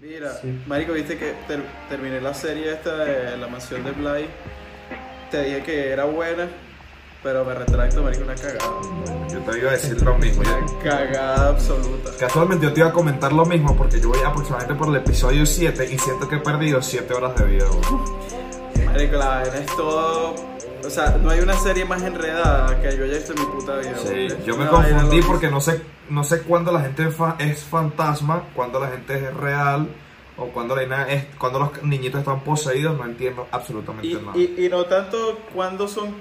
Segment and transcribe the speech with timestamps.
[0.00, 0.58] Mira, Sí.
[0.66, 4.26] Marico, viste que ter- terminé la serie esta de La Mansión de Bly.
[5.30, 6.46] Te dije que era buena,
[7.22, 8.58] pero me retracto, Marico, una cagada.
[9.32, 10.42] Yo te iba a decir lo mismo.
[10.42, 10.56] ya.
[10.58, 12.10] Una cagada absoluta.
[12.18, 15.46] Casualmente yo te iba a comentar lo mismo porque yo voy aproximadamente por el episodio
[15.46, 17.64] 7 y siento que he perdido 7 horas de vida.
[17.66, 18.86] güey.
[18.86, 20.55] Marico, la vaina es todo.
[20.86, 23.76] O sea, no hay una serie más enredada que yo haya visto en mi puta
[23.78, 23.96] vida.
[23.96, 28.44] Sí, yo me confundí porque no sé, no sé cuándo la gente fa- es fantasma,
[28.54, 29.88] cuándo la gente es real
[30.36, 34.36] o cuándo, la es, cuándo los niñitos están poseídos, no entiendo absolutamente Y, nada.
[34.36, 36.14] y, y no tanto cuándo son.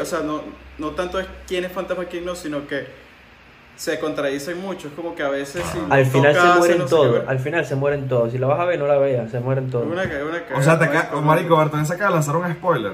[0.00, 0.40] O sea, no,
[0.78, 2.86] no tanto es quién es fantasma y quién no, sino que
[3.76, 4.88] se contradicen mucho.
[4.88, 5.62] Es como que a veces.
[5.72, 8.32] Si Al final toca, se mueren no todos, al final se mueren todos.
[8.32, 9.86] Si la vas a ver, no la veas, se mueren todos.
[9.86, 12.92] Una una o sea, te ca- marico, Marico, Bertón se acaba de lanzar un spoiler.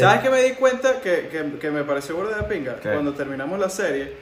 [0.00, 0.04] Sí.
[0.04, 2.76] ¿Sabes qué me di cuenta que, que, que me pareció burda de pinga?
[2.76, 2.90] ¿Qué?
[2.90, 4.12] Cuando terminamos la serie,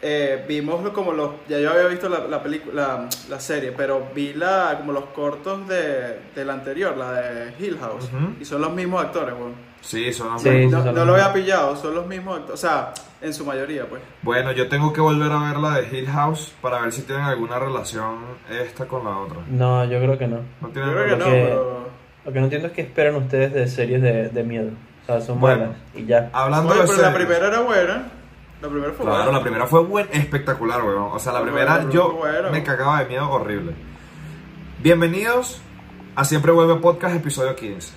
[0.00, 1.30] eh, vimos como los.
[1.48, 5.06] Ya yo había visto la, la película, la, la serie, pero vi la, como los
[5.06, 8.08] cortos de, de la anterior, la de Hill House.
[8.40, 9.54] Y son los mismos actores, weón.
[9.80, 10.66] Sí, son Sí.
[10.66, 11.32] No, son no los lo había mismos.
[11.44, 12.54] pillado, son los mismos actores.
[12.54, 12.92] O sea,
[13.22, 14.00] en su mayoría, pues.
[14.22, 17.24] Bueno, yo tengo que volver a ver la de Hill House para ver si tienen
[17.24, 18.18] alguna relación
[18.50, 19.38] esta con la otra.
[19.50, 20.38] No, yo creo que no.
[20.60, 21.88] No Yo tienen creo que no, pero.
[22.24, 24.70] Lo que no entiendo es que esperan ustedes de series de, de miedo.
[25.08, 25.64] O sea, son Bueno.
[25.68, 26.28] buenas y ya.
[26.34, 28.08] Hablando Oye, de pero la primera era buena.
[28.60, 29.38] La primera fue Claro, buena.
[29.38, 31.08] la primera fue buen, espectacular, weón.
[31.12, 32.50] O sea, la primera bueno, yo bueno.
[32.50, 33.72] me cagaba de miedo horrible.
[34.82, 35.62] Bienvenidos
[36.14, 37.94] a Siempre Vuelve Podcast, episodio 15.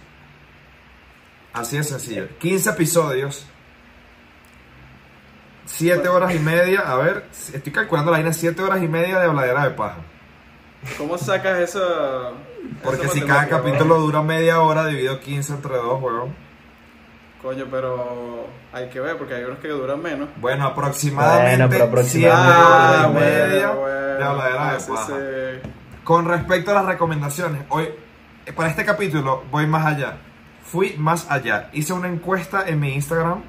[1.51, 2.27] Así de sencillo.
[2.39, 3.45] 15 episodios.
[5.65, 6.79] 7 horas y media.
[6.89, 8.31] A ver, estoy calculando la vaina.
[8.31, 9.97] 7 horas y media de habladera de paja.
[10.97, 11.79] ¿Cómo sacas esa.?
[12.81, 16.50] Porque esa si cada capítulo dura media hora, dividido 15 entre 2, weón.
[17.41, 20.29] Coño, pero hay que ver porque hay unos que duran menos.
[20.37, 23.41] Bueno, aproximadamente Bueno, pero 7 aproximadamente.
[23.43, 25.05] Ah, media bueno, de habladera de sí, paja.
[25.07, 25.69] sí.
[26.03, 27.89] Con respecto a las recomendaciones, hoy
[28.55, 30.17] para este capítulo voy más allá.
[30.63, 31.69] Fui más allá.
[31.73, 33.41] Hice una encuesta en mi Instagram,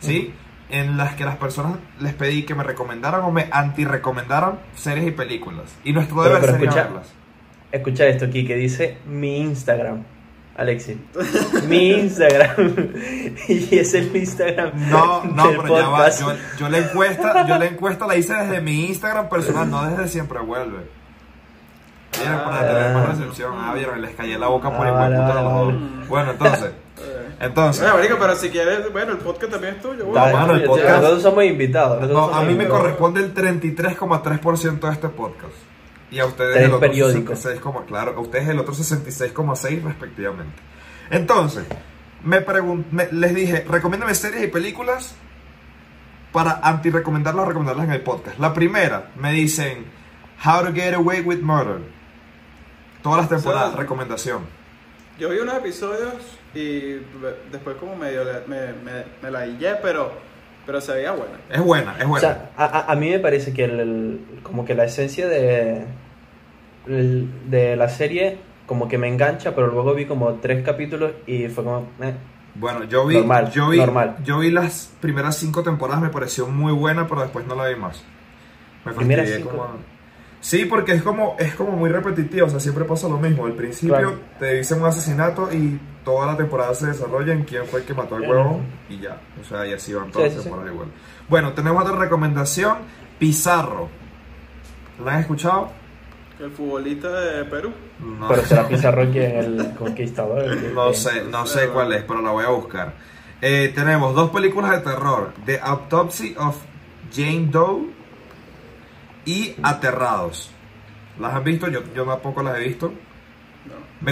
[0.00, 0.34] ¿sí?
[0.68, 5.10] En las que las personas les pedí que me recomendaran o me anti-recomendaran series y
[5.12, 5.76] películas.
[5.84, 7.12] Y nuestro Pero- deber pero sería escucha- verlas.
[7.70, 10.02] Escucha esto aquí que dice mi Instagram.
[10.56, 10.96] Alexis.
[11.68, 12.56] mi Instagram.
[13.48, 14.72] y es el Instagram.
[14.90, 16.08] No, no, del pero ya va.
[16.08, 20.08] Yo, yo la encuesta, yo la encuesta la hice desde mi Instagram personal, no desde
[20.08, 20.78] siempre vuelve.
[22.18, 23.52] Vieron, para tener más recepción.
[23.58, 25.52] Ah, vieron, les callé la boca por Ah, igual vale, puta vale, los
[25.98, 26.08] dos.
[26.08, 26.70] Bueno, entonces,
[27.40, 27.82] entonces.
[27.84, 30.06] Oye, marico, pero si quieres, bueno, el podcast también es tuyo.
[30.14, 30.38] Dale, bueno.
[30.38, 31.96] mano, el podcast- Nosotros somos invitados.
[32.00, 35.52] nosotros No, somos a mí me corresponde el 33,3% de este podcast.
[36.10, 37.38] Y a ustedes Tres el otro periódicos.
[37.40, 40.54] 66, como- claro, a ustedes el otro 66,6 respectivamente.
[41.10, 41.64] Entonces,
[42.24, 45.14] me pregun- me- les dije, recomiéndame series y películas
[46.32, 48.38] para anti-recomendarlas o recomendarlas en el podcast.
[48.38, 49.86] La primera, me dicen
[50.44, 51.80] How to Get Away with Murder.
[53.02, 54.44] Todas las temporadas, recomendación.
[55.18, 56.14] Yo vi unos episodios
[56.54, 56.96] y
[57.50, 60.12] después como medio le- me, me, me la guillé, pero,
[60.66, 61.34] pero se veía buena.
[61.50, 62.20] Es buena, es O buena.
[62.20, 65.84] sea, a, a- a mí me parece que el, el- como que la esencia de,
[66.86, 71.48] el- de la serie como que me engancha, pero luego vi como tres capítulos y
[71.48, 71.88] fue como...
[72.02, 72.14] eh.
[72.56, 74.16] Bueno, yo vi, Normal, yo vi, normal.
[74.24, 77.76] yo vi las primeras cinco temporadas, me pareció muy buena, pero después no la vi
[77.76, 78.02] más.
[78.84, 79.50] Me fastidié cinco.
[79.50, 79.96] como-
[80.40, 83.46] Sí, porque es como, es como muy repetitivo, o sea, siempre pasa lo mismo.
[83.46, 84.18] Al principio Claro.
[84.38, 87.92] te dicen un asesinato y toda la temporada se desarrolla en quién fue el que
[87.92, 89.20] mató al huevo y ya.
[89.40, 90.44] O sea, y así van todas Sí, las sí, sí.
[90.44, 90.88] temporadas igual.
[91.28, 92.76] Bueno, tenemos otra recomendación,
[93.18, 93.88] Pizarro.
[95.04, 95.72] ¿La han escuchado?
[96.38, 97.72] El futbolista de Perú.
[97.98, 98.28] No.
[98.28, 100.44] Pero será Pizarro que el conquistador.
[100.44, 102.92] el que- No sé, no sé cuál es, pero la voy a buscar.
[103.42, 106.56] Eh, tenemos dos películas de terror: The Autopsy of
[107.12, 107.88] Jane Doe
[109.24, 110.50] y Aterrados.
[111.18, 111.68] ¿Las han visto?
[111.68, 112.92] Yo, yo tampoco las he visto.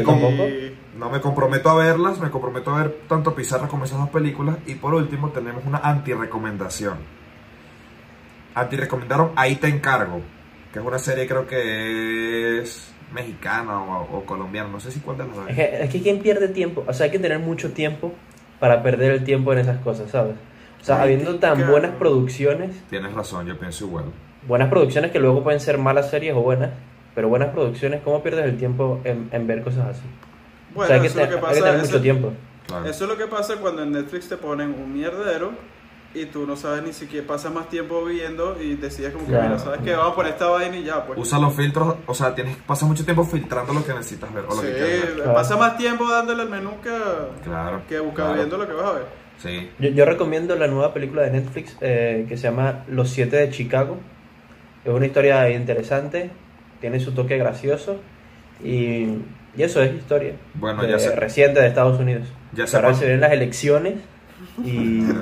[0.03, 0.16] No.
[0.16, 0.49] Me.
[0.49, 4.10] Y- no me comprometo a verlas, me comprometo a ver tanto Pizarro como esas dos
[4.10, 4.56] películas.
[4.66, 6.99] Y por último, tenemos una anti-recomendación.
[8.55, 10.21] Anti-recomendaron Ahí te encargo,
[10.72, 15.19] que es una serie, creo que es mexicana o, o colombiana, no sé si cuál
[15.19, 15.49] de las dos.
[15.49, 16.85] Es que, es que ¿quién pierde tiempo?
[16.87, 18.12] O sea, hay que tener mucho tiempo
[18.61, 20.35] para perder el tiempo en esas cosas, ¿sabes?
[20.81, 24.05] O sea, Ay, habiendo tan buenas producciones, Tienes razón, yo pienso igual.
[24.47, 26.70] buenas producciones que luego pueden ser malas series o buenas,
[27.14, 30.02] pero buenas producciones, ¿cómo pierdes el tiempo en, en ver cosas así?
[30.72, 31.64] o Bueno, sea, hay que, eso es te- lo que hay que pasa.
[31.70, 32.32] tener mucho eso- tiempo.
[32.66, 32.87] Claro.
[32.87, 35.52] Eso es lo que pasa cuando en Netflix te ponen un mierdero
[36.14, 39.49] y tú no sabes ni siquiera, pasas más tiempo viendo y decides como que, Claro.
[39.49, 39.94] mira, ¿sabes qué?
[39.94, 41.19] Vamos a poner esta vaina y ya, pues.
[41.19, 44.49] Usa los filtros, o sea, tienes pasas mucho tiempo filtrando lo que necesitas ver o
[44.49, 45.14] lo Sí, que quieres ver.
[45.16, 45.34] Claro.
[45.34, 46.90] pasa más tiempo dándole al menú que,
[47.44, 47.82] Claro.
[47.88, 48.34] que buscar claro.
[48.37, 49.05] viendo lo que vas a ver.
[49.38, 49.70] Sí.
[49.81, 53.50] Yo, yo recomiendo la nueva película de Netflix eh, que se llama Los Siete de
[53.50, 53.99] Chicago.
[54.84, 56.31] Es una historia interesante
[56.81, 57.97] tiene su toque gracioso
[58.62, 59.06] y,
[59.56, 60.35] y eso es historia.
[60.55, 61.15] Bueno, de- ya sé.
[61.17, 62.26] Reciente de Estados Unidos.
[62.53, 63.94] Ya sé Ahora se vienen las elecciones
[64.65, 65.05] y...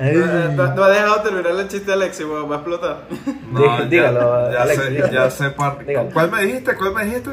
[0.00, 2.98] Ah, No, no- no ha dejado terminar el chiste de Alexi, weón, va a explotar.
[3.50, 5.12] No, Dí- ya- dígalo, ya, Alex, sé, dígalo.
[5.12, 6.10] ya sé par- Dígalo.
[6.10, 6.76] ¿Cuál me dijiste?
[6.76, 7.30] ¿Cuál me dijiste?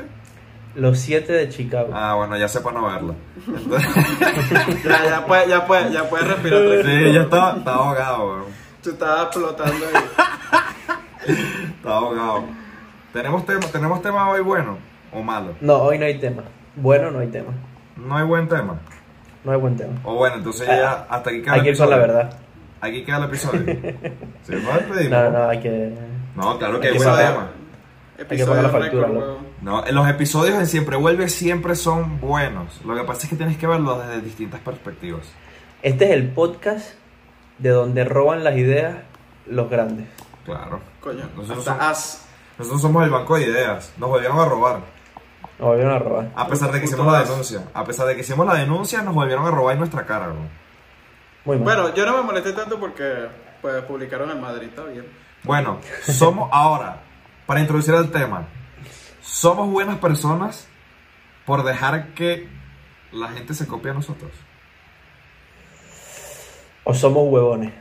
[0.75, 1.89] Los siete de Chicago.
[1.93, 3.15] Ah, bueno, ya sé para no.
[3.47, 3.89] Entonces-
[4.83, 6.83] Ya, ya puede, ya puede, ya puede respirar tranquilo.
[7.07, 8.43] sí, ya estaba, estaba ahogado, weón.
[8.83, 10.03] Tú estabas explotando ahí.
[11.77, 12.43] Estaba ahogado.
[13.13, 14.77] ¿Tenemos tema, ¿Tenemos tema hoy bueno
[15.11, 15.55] o malo?
[15.61, 16.43] No, hoy no hay tema.
[16.75, 17.51] Bueno, no hay tema.
[17.97, 18.79] No hay buen tema.
[19.43, 19.93] No hay buen tema.
[20.03, 22.17] O bueno, entonces ya hasta aquí queda Hay el que ir con la episodio.
[22.17, 22.39] verdad.
[22.81, 23.61] Aquí queda el episodio.
[24.43, 25.09] ¿Sí, no?
[25.09, 25.93] No, no, hay que...
[26.35, 27.49] No, claro que Hay hay buen tema.
[28.17, 29.09] Episodio la factura.
[29.61, 32.83] No, los episodios en Siempre Vuelve siempre son buenos.
[32.85, 35.21] Lo que pasa es que tienes que verlos desde distintas perspectivas.
[35.81, 36.93] Este es el podcast
[37.57, 38.97] de donde roban las ideas
[39.47, 40.07] los grandes.
[40.45, 40.79] Claro.
[41.01, 42.28] Coño, Nosotros, hasta somos, as.
[42.59, 43.93] Nosotros somos el banco de ideas.
[43.97, 44.81] Nos volvieron a robar.
[45.59, 46.31] Nos volvieron a robar.
[46.35, 47.63] A pesar de que hicimos la denuncia.
[47.73, 50.41] A pesar de que hicimos la denuncia, nos volvieron a robar en nuestra cara, bro.
[51.45, 51.63] Muy mal.
[51.63, 53.29] Bueno, yo no me molesté tanto porque
[53.61, 55.05] pues publicaron en Madrid, está bien.
[55.43, 57.01] Bueno, somos ahora,
[57.45, 58.45] para introducir el tema,
[59.21, 60.67] somos buenas personas
[61.45, 62.49] por dejar que
[63.13, 64.31] la gente se copie a nosotros.
[66.83, 67.73] O somos huevones.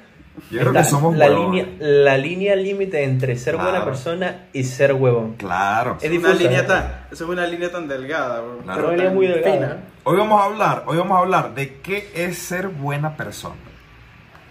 [0.50, 4.92] Yo creo que somos la línea, la línea límite entre ser buena persona y ser
[4.94, 5.34] huevón.
[5.34, 5.98] Claro.
[6.00, 8.58] Es Una línea tan, eso es una línea tan delgada, weón.
[8.62, 8.88] Claro.
[8.90, 9.54] Pero tan muy delgada.
[9.54, 9.76] fina.
[10.04, 13.56] Hoy vamos a hablar, hoy vamos a hablar de qué es ser buena persona.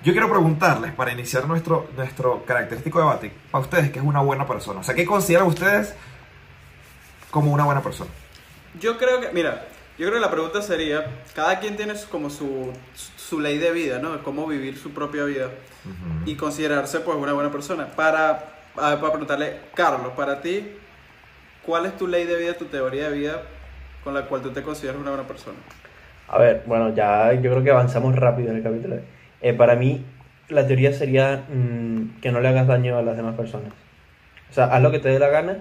[0.03, 4.47] Yo quiero preguntarles, para iniciar nuestro, nuestro característico debate, para ustedes, ¿qué es una buena
[4.47, 4.79] persona?
[4.79, 5.93] O sea, ¿qué consideran ustedes
[7.31, 8.09] como una buena persona?
[8.79, 9.67] Yo creo que, mira,
[9.97, 13.99] yo creo que la pregunta sería, cada quien tiene como su, su ley de vida,
[13.99, 14.23] ¿no?
[14.23, 15.49] Cómo vivir su propia vida
[16.25, 17.87] y considerarse pues una buena persona.
[17.87, 18.29] Para,
[18.75, 20.65] a ver, para preguntarle, Carlos, para ti,
[21.65, 23.41] ¿cuál es tu ley de vida, tu teoría de vida
[24.03, 25.57] con la cual tú te consideras una buena persona?
[26.29, 28.97] A ver, bueno, ya yo creo que avanzamos rápido en el capítulo.
[29.41, 30.05] Eh, para mí,
[30.49, 33.71] la teoría sería mm, que no le hagas daño a las demás personas.
[34.49, 35.57] O sea, haz lo que te dé la gana,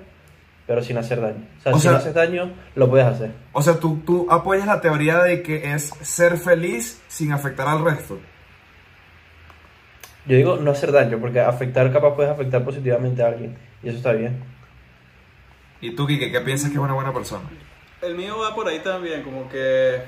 [0.66, 1.44] pero sin hacer daño.
[1.58, 3.30] O sea, O si sea- no haces daño, lo puedes hacer.
[3.52, 7.84] O sea, tú, tú apoyas la teoría de que es ser feliz sin afectar al
[7.84, 8.18] resto.
[10.26, 13.56] Yo digo no hacer daño, porque afectar capaz puedes afectar positivamente a alguien.
[13.82, 14.42] Y eso está bien.
[15.80, 17.44] ¿Y tú, Kike, qué piensas que es una buena persona?
[18.02, 20.00] El mío va por ahí también, como que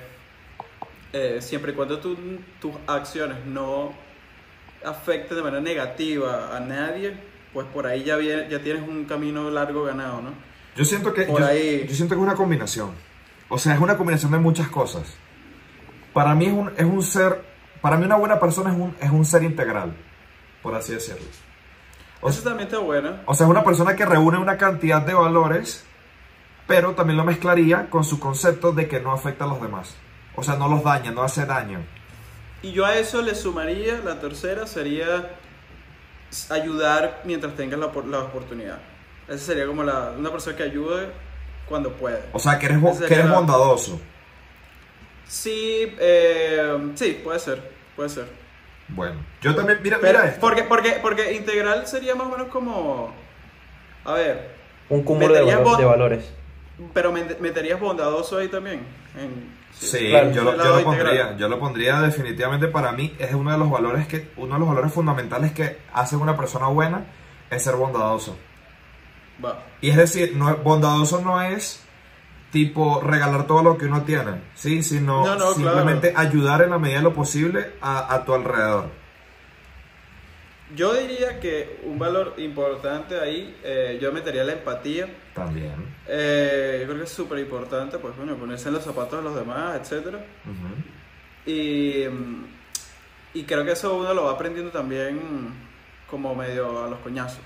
[1.12, 2.16] eh, siempre y cuando tú-
[2.60, 3.92] tus acciones no
[4.84, 7.14] afecten de manera negativa a nadie,
[7.52, 10.32] pues por ahí ya, viene, ya tienes un camino largo ganado, ¿no?
[10.78, 11.84] Yo siento que yo, ahí.
[11.88, 12.92] yo siento que es una combinación.
[13.48, 15.12] O sea, es una combinación de muchas cosas.
[16.12, 17.42] Para mí es un, es un ser,
[17.80, 19.92] para mí una buena persona es un, es un ser integral,
[20.62, 21.26] por así decirlo.
[22.20, 23.16] O, Eso también está bueno.
[23.26, 25.84] o sea, es una persona que reúne una cantidad de valores,
[26.68, 29.96] pero también lo mezclaría con su concepto de que no afecta a los demás.
[30.36, 31.80] O sea, no los daña, no hace daño.
[32.62, 35.28] Y yo a eso le sumaría, la tercera sería
[36.50, 38.78] ayudar mientras tengas la, la oportunidad.
[39.28, 41.08] Esa sería como la, una persona que ayude
[41.68, 42.20] cuando puede.
[42.32, 44.00] O sea, que eres, que eres bondadoso.
[45.26, 47.62] Sí, eh, sí, puede ser,
[47.94, 48.26] puede ser.
[48.88, 50.40] Bueno, yo también, mira, Pero, mira esto.
[50.40, 53.12] porque, porque, porque integral sería más o menos como,
[54.04, 54.54] a ver,
[54.88, 55.42] Un cúmulo de,
[55.84, 56.24] valores.
[56.94, 58.80] pero me- meterías bondadoso ahí también.
[59.18, 60.30] En, Sí, Claro.
[60.32, 63.70] yo, lo, yo lo pondría, yo lo pondría definitivamente para mí es uno de los
[63.70, 67.04] valores que uno de los valores fundamentales que hace una persona buena
[67.50, 68.36] es ser bondadoso.
[69.44, 69.58] Va.
[69.80, 71.82] Y es decir, no es- bondadoso no es
[72.50, 76.78] tipo regalar todo lo que uno tiene, sí, sino No, no, simplemente ayudar en la
[76.78, 78.86] medida de lo posible a, a tu alrededor.
[80.76, 85.08] Yo diría que un valor importante ahí, eh, yo metería la empatía.
[85.34, 85.74] También.
[86.06, 89.34] Eh, yo creo que es súper importante, pues bueno, ponerse en los zapatos de los
[89.34, 90.18] demás, etcétera.
[90.18, 91.50] Ujú.
[91.50, 92.04] Y,
[93.32, 95.18] y creo que eso uno lo va aprendiendo también
[96.10, 97.40] como medio a los coñazos.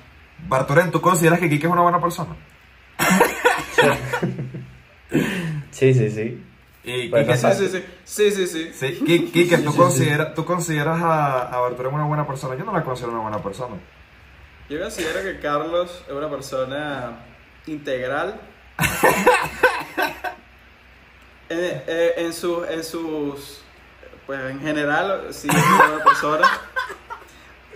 [0.49, 2.35] Bartoren, ¿tú consideras que Kike es una buena persona?
[5.71, 6.45] Sí, sí, sí.
[6.85, 8.73] Y Quique- Sí, sí, sí, sí, sí, sí.
[8.75, 12.57] Sí, Ki- Kike, ¿tú, consideras, ¿tú consideras a, a Bartoren una buena persona?
[12.57, 13.77] Yo no la considero una buena persona.
[14.69, 17.19] Yo considero que Carlos es una persona
[17.67, 18.41] integral.
[21.49, 23.63] en, eh, en, sus- en sus.
[24.27, 26.49] Pues en general, sí es una buena persona.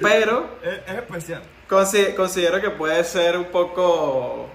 [0.01, 1.43] Pero Es, es especial.
[1.69, 4.49] Consi- considero que puede ser un poco.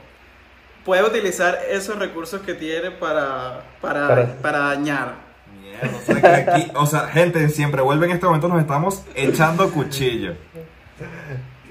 [0.86, 5.14] Puede utilizar esos recursos que tiene para, para, Para- para dañar.
[5.62, 9.04] Mierda, o sea, que aquí, o sea, gente, siempre vuelve en este momento nos estamos
[9.16, 10.34] echando cuchillo.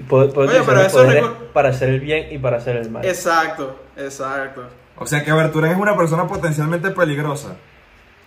[0.07, 3.05] Puedo, puedo Oye, pero eso para hacer el bien y para hacer el mal.
[3.05, 4.63] Exacto, exacto.
[4.97, 7.55] O sea que Berturén es una persona potencialmente peligrosa.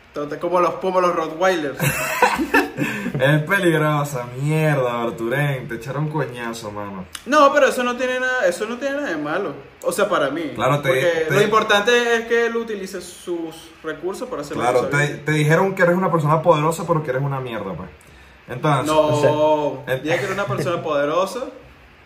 [0.08, 1.78] Entonces, como los, como los Rottweilers.
[3.18, 5.68] Es peligrosa, mierda, Berturén.
[5.68, 7.04] Te echaron coñazo, mano.
[7.26, 9.54] No, pero eso no tiene nada, eso no tiene nada de malo.
[9.82, 10.52] O sea, para mí.
[10.54, 14.86] Claro, te- Porque te- lo importante es que él utilice sus recursos para hacer Claro,
[14.86, 17.88] te, dijeron que eres una persona poderosa, pero que eres una mierda, pues.
[18.48, 21.40] Entonces, No, o sea, dije que era una persona poderosa,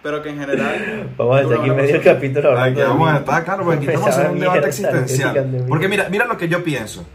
[0.02, 1.10] pero que en general.
[1.16, 3.76] Vamos a estar aquí medio el capítulo Aquí hablando de vamos a estar, claro, porque
[3.78, 5.64] aquí estamos haciendo un debate existencial.
[5.68, 7.06] Porque mira, mira lo que yo pienso.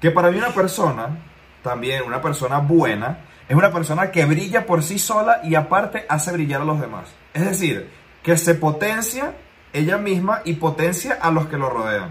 [0.00, 1.16] Que para mí una persona,
[1.62, 6.32] también una persona buena, es una persona que brilla por sí sola y aparte hace
[6.32, 7.08] brillar a los demás.
[7.34, 7.88] Es decir,
[8.22, 9.34] que se potencia
[9.72, 12.10] ella misma y potencia a los que lo rodean.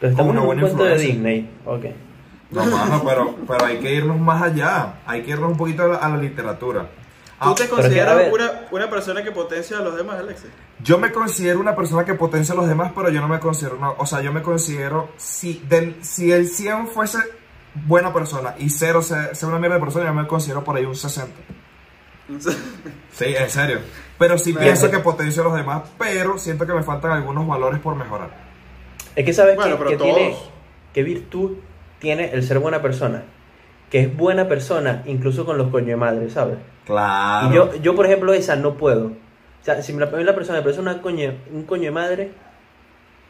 [0.00, 1.14] Pero estamos Una en un buena cuento de influencia.
[1.14, 1.50] Disney.
[1.64, 1.84] Ok.
[2.50, 4.94] No, mano, pero, pero hay que irnos más allá.
[5.06, 6.80] Hay que irnos un poquito a la, a la literatura.
[6.82, 6.88] ¿Tú
[7.50, 10.50] Ah, te que, a consideras ver- una, una persona que potencia a los demás, Alexis?
[10.82, 13.76] Yo me considero una persona que potencia a los demás, pero yo no me considero
[13.78, 13.90] una...
[13.92, 15.10] O sea, yo me considero...
[15.16, 17.18] Si, del, si el 100 fuese
[17.74, 20.84] buena persona y 0 sea, sea una mierda de persona, yo me considero por ahí
[20.84, 21.32] un 60.
[23.12, 23.80] Sí, en serio.
[24.18, 27.78] Pero sí pienso que potencio a los demás, pero siento que me faltan algunos valores
[27.80, 28.30] por mejorar.
[29.14, 30.34] Es que sabes Bueno, que, tiene,
[30.94, 31.58] qué virtud
[31.98, 33.24] tiene el ser buena persona.
[33.90, 36.56] Que es buena persona incluso con los coño de madre, ¿sabes?
[36.86, 37.50] Claro.
[37.50, 39.06] Y yo, yo, por ejemplo, esa no puedo.
[39.08, 42.32] O sea, si me la, la persona me parece una coño, un coño de madre,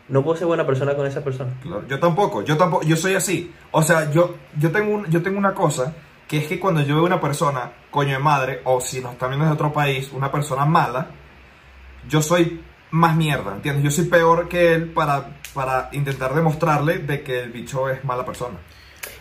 [0.09, 1.53] no puedo ser buena persona con esa persona.
[1.63, 3.53] Claro, Yo tampoco, yo tampoco, yo soy así.
[3.71, 5.95] O sea, yo, yo, tengo un- yo tengo una cosa
[6.29, 9.31] que es que cuando yo veo una persona, coño de madre, o si nos están
[9.31, 11.09] viendo de otro país, una persona mala,
[12.09, 13.85] yo soy más mierda, ¿entiendes?
[13.85, 18.25] Yo soy peor que él para, para intentar demostrarle de que el bicho es mala
[18.25, 18.59] persona.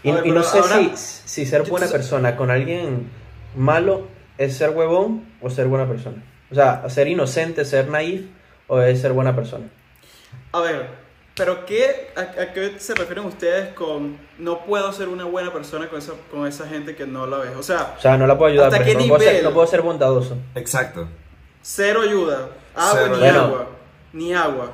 [0.03, 3.07] Y, A ver, y no sé ahora- si, si ser buena persona con alguien
[3.55, 4.07] malo
[4.37, 6.23] es ser huevón o ser buena persona.
[6.49, 8.25] O sea, ser inocente, ser naif
[8.67, 9.65] o es ser buena persona.
[10.53, 10.89] A ver,
[11.35, 15.87] pero qué, a, a qué se refieren ustedes con no puedo ser una buena persona
[15.87, 17.51] con esa, con esa gente que no la ves?
[17.57, 19.33] O sea, O sea, no la puedo ayudar, ¿Hasta por qué ejemplo, no, puedo ser,
[19.33, 19.43] nivel?
[19.49, 20.37] no puedo ser bondadoso.
[20.55, 21.07] Exacto.
[21.61, 22.49] cero ayuda.
[22.75, 23.67] Agua Cero ni agua.
[24.13, 24.71] Ni agua.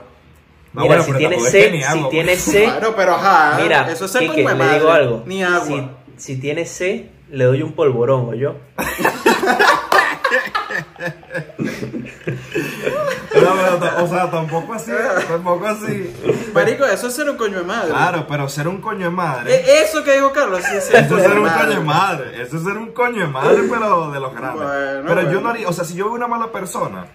[0.73, 2.41] No, Mira, bueno, si pero tiene tampoco es que sed, si agua, tiene pues.
[2.43, 3.59] sed, Claro, pero ajá.
[3.61, 5.23] mira, eso es ser Quique, le digo algo.
[5.25, 5.65] Ni agua.
[5.65, 8.55] Si, si tiene sed, le doy un polvorón, ¿o yo?
[13.35, 14.91] No, pero o sea, tampoco así,
[15.27, 16.13] tampoco así.
[16.53, 17.89] Marico, eso es ser un coño de madre.
[17.89, 19.53] Claro, pero ser un coño de madre.
[19.55, 21.65] E- Eso que dijo Carlos, sí ser Eso es ser un madre.
[21.65, 22.41] coño de madre.
[22.41, 24.63] Eso es ser un coño de madre, pero de los grandes.
[24.65, 27.05] Bueno, pero yo no haría, o sea, si yo veo una mala persona,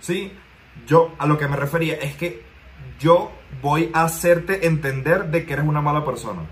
[0.00, 0.32] sí,
[0.86, 2.44] yo a lo que me refería es que
[2.98, 3.30] yo
[3.62, 6.42] voy a hacerte entender de que eres una mala persona.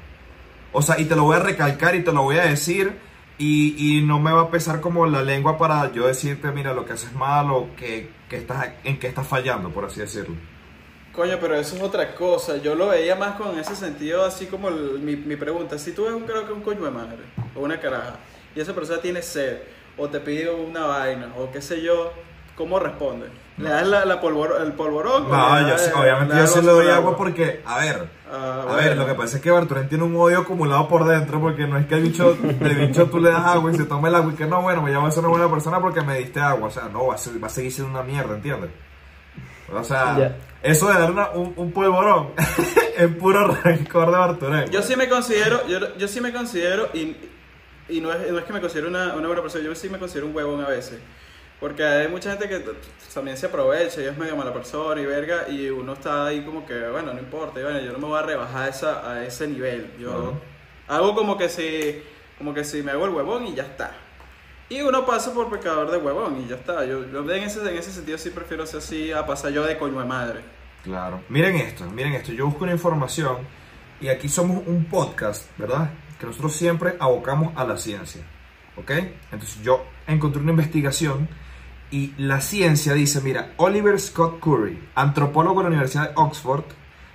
[0.72, 2.98] O sea, y te lo voy a recalcar y te lo voy a decir.
[3.38, 6.84] Y, y no me va a pesar como la lengua para yo decirte, mira, lo
[6.84, 10.36] que haces mal o que, que estás, en que estás fallando, por así decirlo.
[11.12, 12.56] Coño, pero eso es otra cosa.
[12.58, 15.78] Yo lo veía más con ese sentido, así como el- mi, mi pregunta.
[15.78, 17.18] Si tú ves un, creo que un coño de madre
[17.56, 18.16] o una caraja
[18.54, 19.58] y esa persona tiene sed
[19.96, 22.12] o te pide una vaina o qué sé yo,
[22.56, 23.26] ¿cómo responde?
[23.58, 25.28] ¿Le das la, la polvor- el polvorón?
[25.30, 28.76] No, yo obviamente yo sí le doy agua porque, a ver, Ah, a bueno.
[28.76, 31.78] ver, lo que pasa es que Barturén tiene un odio acumulado por dentro porque no
[31.78, 34.32] es que el bicho, el bicho tú le das agua y se toma el agua
[34.32, 36.68] y que no, bueno, me llamo a ser una buena persona porque me diste agua,
[36.68, 38.70] o sea, no, va a, ser- va a seguir siendo una mierda, ¿entiendes?
[39.72, 42.30] O sea, eso de dar una- un, un polvorón
[42.96, 44.70] es puro rencor de Barturén.
[44.70, 47.16] Yo sí me considero, yo, yo sí me considero, y,
[47.88, 49.98] y no, es, no es que me considero una, una buena persona, yo sí me
[49.98, 50.98] considero un huevón a veces.
[51.64, 52.62] Porque hay mucha gente que
[53.14, 56.66] también se aprovecha y es medio mala persona y verga, y uno está ahí como
[56.66, 59.24] que, bueno, no importa, y bueno, yo no me voy a rebajar a, esa, a
[59.24, 59.90] ese nivel.
[59.98, 60.40] Yo Claro.
[60.88, 62.02] hago como que si,
[62.36, 63.92] como que si me hago el huevón y ya está.
[64.68, 66.84] Y uno pasa por pecador de huevón y ya está.
[66.84, 69.78] Yo, yo en, ese, en ese sentido sí prefiero ser así a pasar yo de
[69.78, 70.40] coño de madre.
[70.82, 71.22] Claro.
[71.30, 72.30] Miren esto, miren esto.
[72.32, 73.38] Yo busco una información
[74.02, 75.88] y aquí somos un podcast, ¿verdad?
[76.20, 78.20] Que nosotros siempre abocamos a la ciencia.
[78.76, 78.90] ¿Ok?
[79.32, 81.26] Entonces yo encontré una investigación
[81.94, 86.64] y la ciencia dice, mira, Oliver Scott Curry, antropólogo de la Universidad de Oxford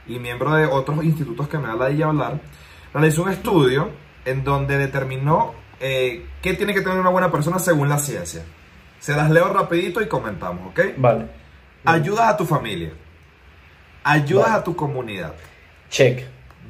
[0.08, 2.40] y miembro de otros institutos que me da la de hablar,
[2.94, 3.90] realizó un estudio
[4.24, 8.46] en donde determinó eh, qué tiene que tener una buena persona según la ciencia.
[9.00, 10.80] Se las leo rapidito y comentamos, ¿ok?
[10.98, 11.28] Vale.
[11.84, 12.92] Ayudas a tu familia.
[14.06, 14.60] Ayudas Vale.
[14.60, 15.36] a tu comunidad.
[15.90, 16.26] Check.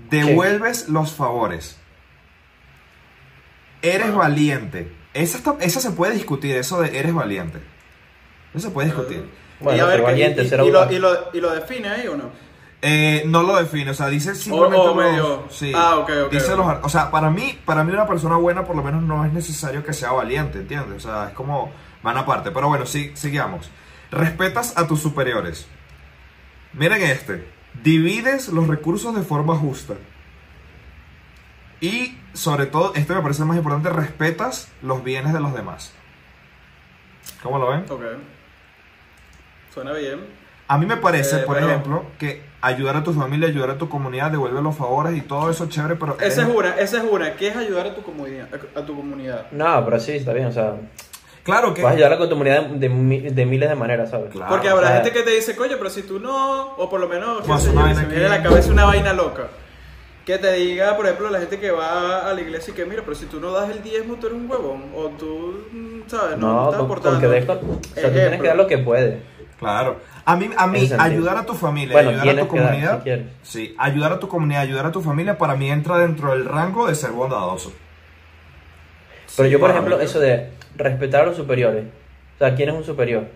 [0.09, 1.77] Devuelves los favores.
[3.83, 4.91] Eres valiente.
[5.13, 7.59] Esa, está- esa se puede discutir, eso de eres valiente.
[8.53, 9.29] Eso se puede discutir.
[9.59, 12.07] Bueno, y a ver, valiente, y, ser y lo, y, lo, y lo define ahí
[12.07, 12.29] o no?
[12.81, 16.31] Eh, no lo define, o sea, dice simplemente o los- medio- sí, Ah, ok, ok,
[16.31, 19.25] dice los o sea, para mí, para mí una persona buena por lo menos no
[19.25, 21.05] es necesario que sea valiente, ¿entiendes?
[21.05, 21.71] O sea, es como
[22.03, 22.51] van aparte.
[22.51, 23.69] Pero bueno, sí, sigamos.
[24.11, 25.67] Respetas a tus superiores.
[26.71, 27.45] Miren este.
[27.83, 29.95] Divides los recursos de forma justa.
[31.81, 35.93] Y sobre todo, esto me parece más importante, respetas los bienes de los demás.
[37.43, 37.85] ¿Cómo lo ven?
[37.89, 38.03] Ok.
[39.81, 40.19] Suena bien.
[40.67, 43.77] A mí me parece, Eh, por pero- ejemplo, que ayudar a tu familia, ayudar a
[43.77, 46.17] tu comunidad, devuelve los favores y todo eso chévere, pero...
[46.19, 47.33] Esa es una, esa es una.
[47.35, 48.49] ¿Qué es ayudar a tu comunidad?
[48.75, 49.45] A tu comunidad?
[49.51, 50.75] No, pero sí, está bien, o sea,
[51.43, 51.81] Claro que...
[51.81, 54.29] puedes ayudar a la comunidad de, de de miles de maneras, ¿sabes?
[54.31, 54.49] Claro.
[54.51, 56.99] Porque habrá o sea- gente que te dice, coño, pero si tú no, o por
[56.99, 59.47] lo menos, qué Pues vaina se me que- viene a la cabeza una vaina loca.
[60.25, 63.01] Que te diga, por ejemplo, la gente que va a la iglesia y que, mira,
[63.03, 64.83] pero si tú no das el diezmo, tú eres un huevón.
[64.95, 66.37] O tú, mm, ¿sabes?
[66.37, 67.19] No, No, estás con, aportando.
[67.19, 69.19] con que des con- o sea, tú tienes que dar lo que puedes.
[69.59, 69.99] Claro.
[70.25, 73.03] A mí, a mí ayudar a tu familia, Bueno, ayudar a tu dar, comunidad...
[73.03, 76.45] si sí, ayudar a tu comunidad, ayudar a tu familia, para mí entra dentro del
[76.45, 77.73] rango de ser bondadoso.
[79.35, 80.03] Pero yo, por ejemplo, mí.
[80.03, 81.85] eso de respetar a los superiores.
[82.35, 83.27] O sea, ¿quién es un superior?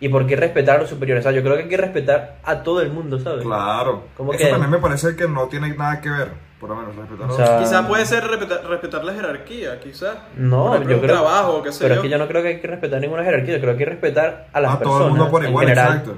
[0.00, 1.24] ¿Y por qué respetar a los superiores?
[1.24, 3.42] O sea, yo creo que hay que respetar a todo el mundo, ¿sabes?
[3.42, 4.04] Claro.
[4.16, 4.50] ¿Cómo Eso que?
[4.50, 6.32] también me parece que no tiene nada que ver,
[6.66, 9.78] por lo menos respetar a O los- sea, Quizás puede ser respetar, respetar la jerarquía,
[9.80, 10.16] quizás.
[10.36, 11.14] No, por ejemplo, yo un creo.
[11.16, 12.00] trabajo, qué sé pero yo.
[12.00, 13.54] es que yo no creo que hay que respetar ninguna jerarquía.
[13.56, 14.98] Yo creo que hay que respetar a las a personas.
[14.98, 15.88] todo el mundo por en igual, general.
[15.98, 16.16] exacto.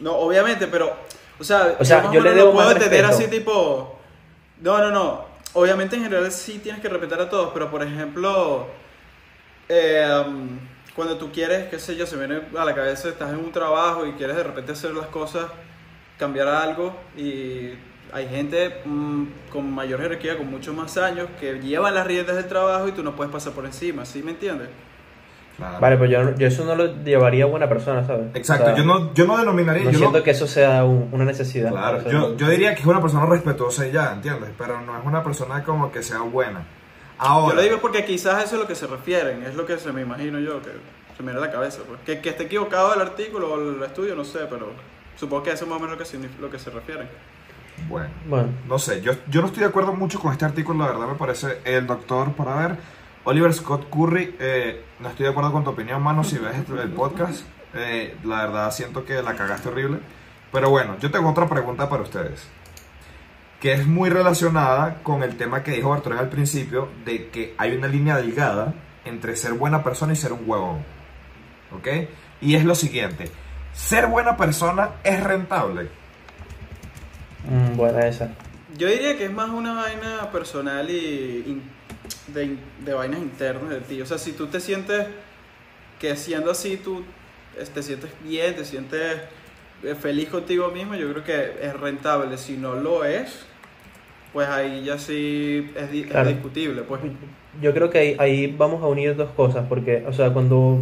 [0.00, 0.94] No, obviamente, pero,
[1.38, 3.98] o sea, O sea, yo le debo lo puedo entender así tipo,
[4.60, 8.66] no, no, no, obviamente en general sí tienes que respetar a todos, pero por ejemplo,
[9.70, 10.58] eh, um,
[10.94, 14.04] cuando tú quieres, qué sé yo, se viene a la cabeza, estás en un trabajo
[14.06, 15.46] y quieres de repente hacer las cosas,
[16.18, 17.70] cambiar algo y
[18.12, 22.46] hay gente mm, con mayor jerarquía, con muchos más años, que llevan las riendas del
[22.46, 24.68] trabajo y tú no puedes pasar por encima, ¿sí me entiendes?
[25.56, 25.80] Claro.
[25.80, 28.26] Vale, pues yo, yo eso no lo llevaría a buena persona, ¿sabes?
[28.34, 29.84] Exacto, O sea, yo, no, yo no denominaría...
[29.84, 31.70] No yo siento no- que eso sea un- una necesidad.
[31.70, 34.50] Claro, O sea, yo, yo diría que es una persona respetuosa y ya, ¿entiendes?
[34.58, 36.62] Pero no es una persona como que sea buena.
[37.16, 39.78] Ahora, Yo lo digo porque quizás eso es lo que se refieren, es lo que
[39.78, 40.72] se me imagino yo, que
[41.16, 41.80] se me la cabeza.
[41.88, 42.00] Pues.
[42.04, 44.72] Que, que esté equivocado el artículo o el estudio, no sé, pero
[45.16, 47.08] supongo que eso es más o menos lo que, lo que se refieren.
[47.88, 50.92] Bueno, Bueno, no sé, yo, yo no estoy de acuerdo mucho con este artículo, la
[50.92, 52.76] verdad me parece el doctor, para ver,
[53.24, 56.90] Oliver Scott Curry, eh, no estoy de acuerdo con tu opinión, mano, si ves el
[56.92, 59.98] podcast, eh, la verdad siento que la cagaste horrible.
[60.52, 62.46] Pero bueno, yo tengo otra pregunta para ustedes,
[63.60, 67.76] que es muy relacionada con el tema que dijo Bartolomé al principio, de que hay
[67.76, 70.84] una línea delgada entre ser buena persona y ser un huevón.
[71.72, 71.88] ¿Ok?
[72.40, 73.30] Y es lo siguiente,
[73.72, 75.90] ser buena persona es rentable.
[77.48, 78.30] Mm, buena esa.
[78.76, 81.62] Yo diría que es más una vaina personal y in-
[82.34, 84.00] de, in- de vainas internas de ti.
[84.02, 85.06] O sea, si tú te sientes
[85.98, 87.02] que siendo así tú
[87.74, 89.16] te sientes bien, te sientes
[89.82, 92.36] eh, feliz contigo mismo, yo creo que es rentable.
[92.36, 93.46] Si no lo es,
[94.34, 96.28] pues ahí ya sí es, di- es Claro.
[96.28, 96.82] discutible.
[96.82, 97.00] Pues.
[97.62, 100.80] Yo creo que ahí, ahí vamos a unir dos cosas, porque, o sea, cuando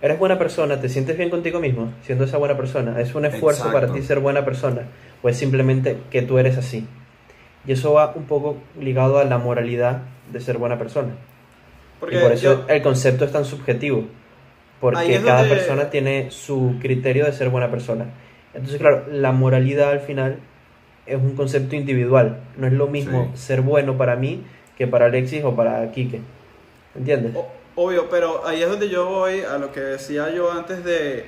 [0.00, 3.66] eres buena persona, te sientes bien contigo mismo, siendo esa buena persona, es un esfuerzo
[3.66, 3.72] Exacto.
[3.88, 4.82] para ti ser buena persona,
[5.24, 6.86] o es simplemente que tú eres así.
[7.66, 11.14] Y eso va un poco ligado a la moralidad de ser buena persona.
[11.98, 14.04] Porque y por eso yo- el concepto es tan subjetivo,
[14.80, 18.04] porque cada donde- persona tiene su criterio de ser buena persona.
[18.52, 20.36] Entonces, claro, la moralidad al final
[21.06, 23.40] es un concepto individual, no es lo mismo Sí.
[23.46, 24.42] ser bueno para mí
[24.76, 26.20] que para Alexis o para Quique.
[26.94, 27.32] ¿Entiendes?
[27.34, 31.24] O- Obvio, pero ahí es donde yo voy a lo que decía yo antes de,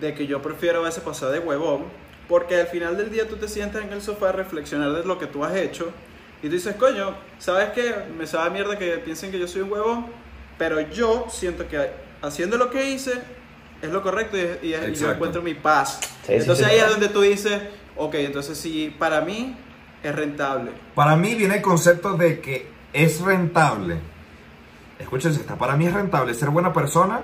[0.00, 1.80] de que yo prefiero a veces pasar de huevón,
[2.30, 5.18] porque al final del día tú te sientas en el sofá a reflexionar de lo
[5.18, 5.90] que tú has hecho
[6.42, 7.92] y tú dices, coño, ¿sabes qué?
[8.16, 10.06] Me sabe mierda que piensen que yo soy un huevón,
[10.56, 11.90] pero yo siento que
[12.22, 13.14] haciendo lo que hice
[13.82, 15.98] es lo correcto y, y- y yo encuentro mi paz.
[16.24, 17.60] Sí, entonces sí, ahí es donde tú dices,
[17.96, 19.56] ok, entonces si para mí
[20.02, 20.70] es rentable.
[20.94, 23.96] Para mí viene el concepto de que es rentable.
[24.98, 27.22] Escúchense, esta, para mí es rentable ser buena persona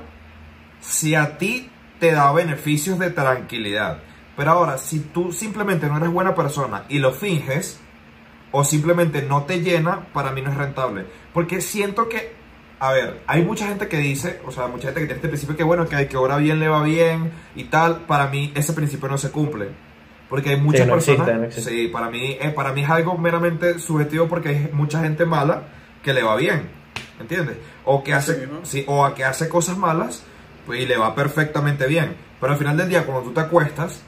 [0.80, 3.98] si a ti te da beneficios de tranquilidad.
[4.36, 7.80] Pero ahora, si tú simplemente no eres buena persona y lo finges,
[8.52, 11.06] o simplemente no te llena, para mí no es rentable.
[11.32, 12.34] Porque siento que,
[12.78, 15.56] a ver, hay mucha gente que dice, o sea, mucha gente que tiene este principio
[15.56, 18.02] que bueno, que al que obra bien le va bien y tal.
[18.02, 19.68] Para mí ese principio no se cumple.
[20.28, 21.20] Porque hay muchas no personas...
[21.20, 21.70] existe, no existe.
[21.70, 25.62] Sí, para mí, eh, para mí es algo meramente subjetivo porque hay mucha gente mala
[26.02, 26.68] que le va bien.
[27.20, 27.56] ¿Entiendes?
[27.84, 30.24] O que hace, sí, o a que hace cosas malas
[30.66, 32.16] pues, y le va perfectamente bien.
[32.40, 34.02] Pero al final del día, cuando tú te acuestas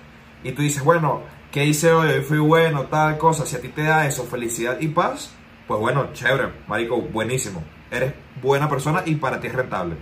[0.44, 2.08] y tú dices, bueno, ¿qué hice hoy?
[2.08, 3.44] Hoy fui bueno, tal cosa.
[3.46, 5.32] Si a ti te da eso, felicidad y paz,
[5.66, 7.62] pues bueno, chévere, marico, buenísimo.
[7.90, 9.96] Eres buena persona y para ti es rentable.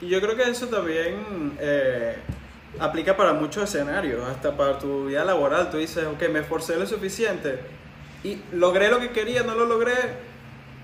[0.00, 2.16] Y yo creo que eso también eh,
[2.78, 5.70] aplica para muchos escenarios, hasta para tu vida laboral.
[5.70, 7.60] Tú dices, ok, me esforcé lo suficiente
[8.22, 9.92] y logré lo que quería, no lo logré.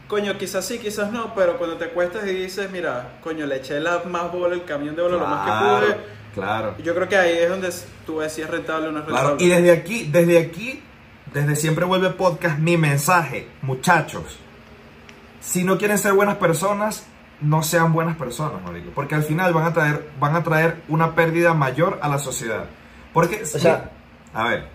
[0.08, 3.80] coño, quizás sí, quizás no, pero cuando te acuestas y dices, mira, coño, le eché
[3.80, 6.19] la más bola, el camión de bola lo más que Claro, pude.
[6.34, 6.74] Claro.
[6.82, 7.70] Yo creo que ahí es donde
[8.06, 9.36] tú ves si es rentable o no es rentable.
[9.36, 10.82] Claro, y desde aquí, desde aquí,
[11.32, 14.38] desde siempre vuelve podcast, mi mensaje, muchachos,
[15.40, 17.06] si no quieren ser buenas personas,
[17.40, 21.14] no sean buenas personas, marico, porque al final van a traer, van a traer una
[21.14, 22.64] pérdida mayor a la sociedad.
[23.14, 23.90] Porque, sea-
[24.34, 24.68] a ver,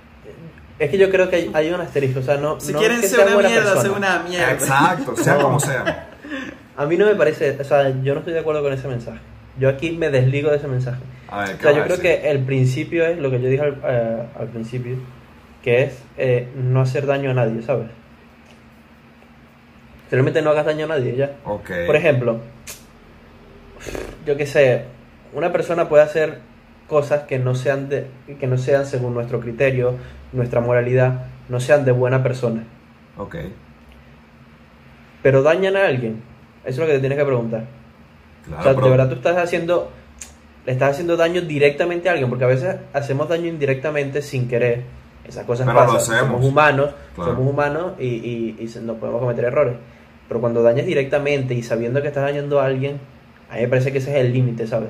[0.79, 2.59] Es que yo creo que hay, hay un asterisco, o sea, no.
[2.59, 4.51] si no quieren que ser una mierda, ser una mierda.
[4.51, 5.41] exacto, sea No.
[5.43, 6.09] como sea.
[6.75, 9.19] A mí no me parece, o sea, yo no estoy de acuerdo con ese mensaje.
[9.59, 11.01] Yo aquí me desligo de ese mensaje.
[11.29, 13.63] A ver, O ¿qué sea, yo creo que el principio es lo que yo dije
[13.63, 14.97] al, eh, al principio,
[15.63, 17.87] que es eh, no hacer daño a nadie, ¿sabes?
[20.09, 21.31] Simplemente no hagas daño a nadie, ya.
[21.45, 21.71] Ok.
[21.87, 22.39] Por ejemplo,
[24.25, 24.83] yo qué sé,
[25.33, 26.39] una persona puede hacer
[26.87, 28.05] cosas que no sean de,
[28.39, 29.95] que no sean según nuestro criterio,
[30.31, 32.63] nuestra moralidad, no sean de buena persona,
[33.17, 33.35] Ok.
[35.23, 36.21] pero dañan a alguien.
[36.63, 37.63] Eso es lo que te tienes que preguntar.
[38.47, 39.91] Claro, o sea, pero- de verdad tú estás haciendo
[40.65, 44.81] le estás haciendo daño directamente a alguien, porque a veces hacemos daño indirectamente sin querer.
[45.23, 46.15] Esas cosas Pero lo pasan.
[46.15, 46.31] hacemos.
[46.33, 47.31] Somos humanos, Claro.
[47.35, 48.67] somos humanos y, y, y
[48.99, 49.75] podemos cometer errores.
[50.27, 52.99] Pero cuando dañas directamente y sabiendo que estás dañando a alguien,
[53.51, 54.89] a mí me parece que ese es el límite, ¿sabes?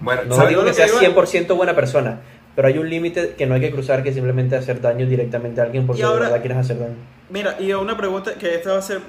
[0.00, 0.50] Bueno, No ¿sabes?
[0.50, 1.00] digo que que seas digo?
[1.22, 2.20] 100% buena persona,
[2.56, 5.64] pero hay un límite que no hay que cruzar, que simplemente hacer daño directamente a
[5.64, 6.94] alguien porque ahora- de verdad quieres hacer daño.
[7.28, 9.00] Mira, y una pregunta que esta va a ser,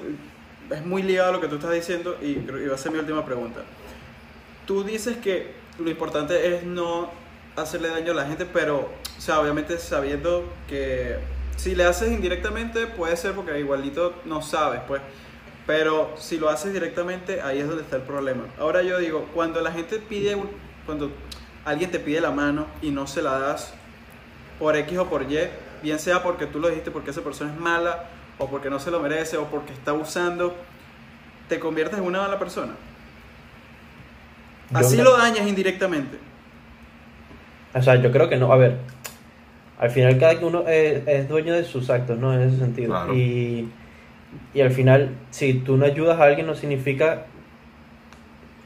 [0.70, 2.98] es muy ligada a lo que tú estás diciendo y, y va a ser mi
[2.98, 3.60] última pregunta.
[4.66, 7.10] Tú dices que lo importante es no
[7.56, 11.16] hacerle daño a la gente, pero, o sea, obviamente sabiendo que
[11.56, 15.02] si le haces indirectamente puede ser porque igualito no sabes, pues.
[15.66, 18.44] Pero si lo haces directamente, ahí es donde está el problema.
[18.58, 20.36] Ahora yo digo, cuando la gente pide,
[20.86, 21.10] cuando
[21.64, 23.74] alguien te pide la mano y no se la das
[24.58, 25.38] por X o por Y,
[25.82, 28.08] bien sea porque tú lo dijiste porque esa persona es mala,
[28.40, 30.54] o porque no se lo merece, o porque está abusando,
[31.48, 32.72] te conviertes en una mala persona.
[34.72, 36.18] Así lo dañas indirectamente.
[37.74, 38.52] O sea, yo creo que no.
[38.52, 38.78] A ver,
[39.78, 42.32] al final cada uno es, es dueño de sus actos, ¿no?
[42.32, 42.90] En ese sentido.
[42.90, 43.14] Claro.
[43.14, 43.68] Y,
[44.54, 47.26] y al final, si tú no ayudas a alguien, no significa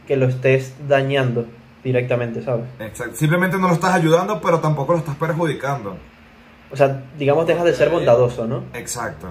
[0.06, 1.46] que lo estés dañando
[1.82, 2.66] directamente, ¿sabes?
[2.78, 3.16] Exacto.
[3.16, 5.96] Simplemente no lo estás ayudando, pero tampoco lo estás perjudicando.
[6.70, 7.94] O sea, digamos, dejas de ser Ok.
[7.94, 8.64] bondadoso, ¿no?
[8.74, 9.28] Exacto.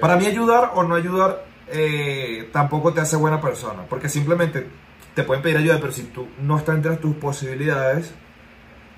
[0.00, 4.66] Para mí ayudar o no ayudar eh, tampoco te hace buena persona, porque simplemente
[5.14, 8.12] te pueden pedir ayuda, pero si tú no estás entre tus posibilidades,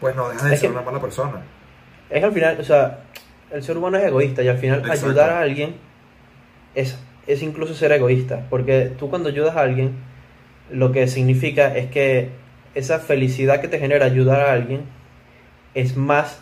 [0.00, 1.42] pues no dejas de Es ser que- una mala persona.
[2.10, 3.00] Es que al final, o sea,
[3.50, 5.06] el ser humano es egoísta y al final Exacto.
[5.06, 5.76] ayudar a alguien
[6.74, 8.46] es, es incluso ser egoísta.
[8.50, 9.92] Porque tú cuando ayudas a alguien,
[10.70, 12.30] lo que significa es que
[12.74, 14.82] esa felicidad que te genera ayudar a alguien
[15.74, 16.40] es más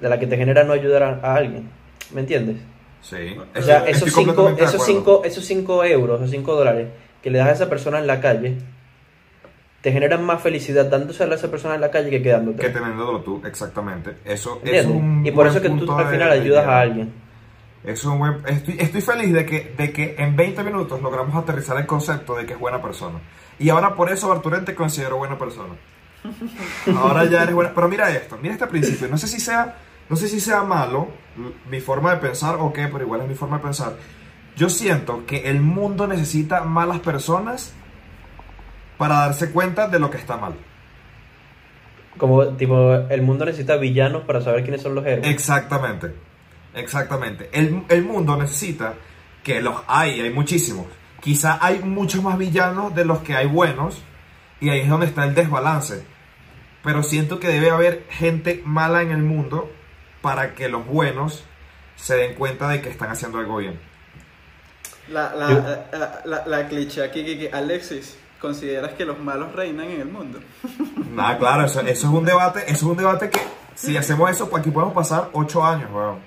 [0.00, 1.68] de la que te genera no ayudar a, a alguien.
[2.12, 2.56] ¿Me entiendes?
[3.02, 3.36] Sí.
[3.56, 6.88] O sea, esos 5 completamente de esos cinco, esos cinco euros o 5 dólares
[7.22, 8.58] que le das a esa persona en la calle,
[9.80, 12.58] te generan más felicidad dándosela a esa persona en la calle que quedándote.
[12.58, 14.16] Que teniéndolo tú, exactamente.
[14.24, 16.66] Eso, eso es un y por buen eso es que tú al final de ayudas
[16.66, 17.12] a alguien.
[17.82, 21.34] Eso es un buen- estoy, estoy feliz de que, de que en 20 minutos logramos
[21.34, 23.18] aterrizar el concepto de que es buena persona.
[23.58, 25.74] Y ahora por eso Arturén te considero buena persona.
[26.96, 27.72] Ahora ya eres buena.
[27.74, 29.08] Pero mira esto, mira este principio.
[29.08, 29.74] No sé si sea,
[30.10, 31.08] no sé si sea malo
[31.70, 33.94] mi forma de pensar o qué, pero igual es mi forma de pensar.
[34.56, 37.72] Yo siento que el mundo necesita malas personas
[38.98, 40.54] para darse cuenta de lo que está mal.
[42.18, 45.28] Como, tipo, el mundo necesita villanos para saber quiénes son los héroes.
[45.28, 46.12] Exactamente,
[46.74, 47.48] exactamente.
[47.52, 48.94] El, el mundo necesita
[49.44, 50.86] que los hay, hay muchísimos.
[51.20, 54.02] Quizá hay muchos más villanos de los que hay buenos
[54.60, 56.04] y ahí es donde está el desbalance.
[56.82, 59.70] Pero siento que debe haber gente mala en el mundo
[60.22, 61.44] para que los buenos
[61.96, 63.78] se den cuenta de que están haciendo algo bien.
[65.08, 69.52] La, la, la, la, la- la cliché aquí que, que Alexis, ¿consideras que los malos
[69.54, 70.38] reinan en el mundo?
[71.14, 73.40] Nada, claro, eso, eso es un debate, eso es un debate que
[73.74, 76.18] si hacemos eso, pues aquí podemos pasar ocho años, weón,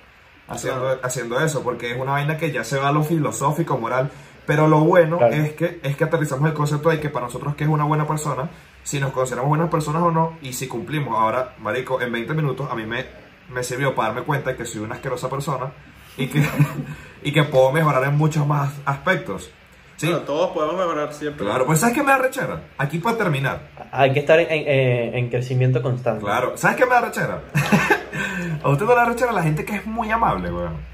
[0.47, 0.99] haciendo, Claro.
[1.03, 4.09] haciendo eso, porque es una vaina que ya se va a lo filosófico, moral.
[4.45, 5.33] Pero lo bueno Claro.
[5.35, 8.05] es que es que aterrizamos el concepto de que para nosotros que es una buena
[8.05, 8.49] persona,
[8.83, 11.17] si nos consideramos buenas personas o no, y si cumplimos.
[11.17, 13.05] Ahora, marico, en 20 minutos a mí me,
[13.53, 15.71] me sirvió para darme cuenta que soy una asquerosa persona
[16.17, 16.43] y que,
[17.23, 19.49] y que puedo mejorar en muchos más aspectos.
[19.95, 21.45] Sí, Bueno, todos podemos mejorar siempre.
[21.45, 22.61] claro, pues ¿sabes qué me da rechera?
[22.77, 23.69] Aquí para terminar.
[23.91, 26.23] Hay que estar en, en- en- en crecimiento constante.
[26.25, 27.41] Claro, ¿sabes qué me da rechera?
[28.63, 30.92] a usted no le da rechera la gente que es muy amable, weón.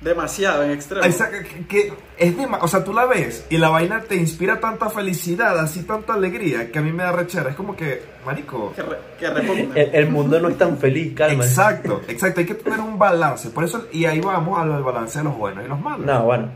[0.00, 1.04] Demasiado, en extremo.
[1.04, 4.60] Esa- que, que es de, o sea, tú la ves y la vaina te inspira
[4.60, 7.50] tanta felicidad, así tanta alegría, que a mí me da rechera.
[7.50, 8.72] Es como que, marico.
[8.74, 9.74] Que, re- que repugna.
[9.74, 11.44] El, el mundo no es tan feliz, calma.
[11.44, 12.40] Exacto, exacto.
[12.40, 13.48] Hay que tener un balance.
[13.50, 16.04] Por eso, y ahí vamos a lo del balance de los buenos y los malos.
[16.04, 16.50] No, bueno.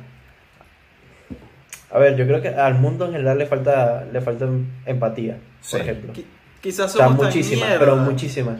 [1.90, 4.46] A ver, yo creo que al mundo en general le falta, le falta
[4.85, 5.70] empatía, Sí.
[5.72, 6.12] por ejemplo.
[6.12, 6.24] Qui-
[6.61, 7.79] Quizás O sea, somos tan muchísimas, mierda.
[7.79, 8.57] pero muchísimas.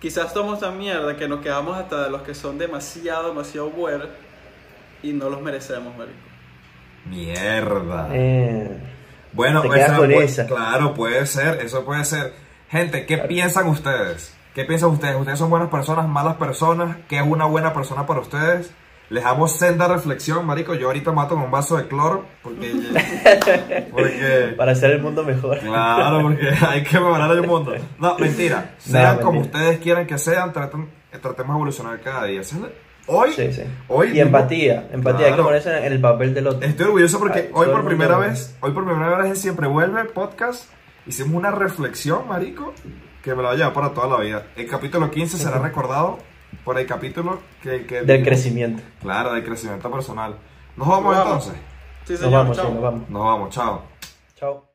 [0.00, 4.08] Quizás somos tan mierda que nos quedamos hasta de los que son demasiado, demasiado buenos
[5.02, 6.18] y no los merecemos, marico.
[7.06, 8.08] Mierda.
[8.12, 8.76] Eh,
[9.32, 10.46] Bueno, Te quedas esa con pu- esa.
[10.46, 12.32] claro, puede ser, eso puede ser.
[12.70, 14.34] Gente, ¿qué piensan ustedes?
[14.54, 15.16] ¿Qué piensan ustedes?
[15.16, 16.96] ¿Ustedes son buenas personas, malas personas?
[17.08, 18.70] ¿Qué es una buena persona para ustedes?
[19.10, 20.74] Les damos senda reflexión, marico.
[20.74, 22.72] Yo ahorita mato con un vaso de cloro porque...
[23.90, 25.58] porque para hacer el mundo mejor.
[25.60, 27.74] claro, porque hay que mejorar el mundo.
[27.98, 28.74] No, mentira.
[28.78, 29.58] Sean No, como mentira.
[29.60, 30.88] ustedes quieran que sean, traten,
[31.22, 32.42] tratemos de evolucionar cada día.
[33.06, 33.62] Hoy, Sí, sí.
[33.88, 35.44] hoy y empatía, empatía, hay que Claro.
[35.44, 36.68] ponerse en el papel del otro.
[36.68, 40.04] Estoy orgulloso porque Ay, hoy por primera vez, hoy por primera vez en Siempre Vuelve
[40.04, 40.70] podcast,
[41.06, 42.74] hicimos una reflexión, marico,
[43.22, 44.42] que me la va a llevar para toda la vida.
[44.56, 46.18] El capítulo 15 será recordado
[46.64, 47.86] por el capítulo que...
[47.86, 48.82] que Del crecimiento.
[49.00, 50.36] Claro, del crecimiento personal.
[50.76, 51.46] Nos vamos Nos vamos.
[51.46, 51.68] entonces.
[52.04, 52.72] Sí, Nos vamos, sí, chao.
[52.72, 53.10] nos vamos.
[53.10, 53.82] Nos vamos, chao.
[54.36, 54.67] Chao.